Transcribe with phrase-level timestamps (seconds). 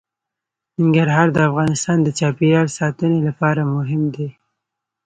[0.79, 4.27] ننګرهار د افغانستان د چاپیریال ساتنې لپاره مهم دي.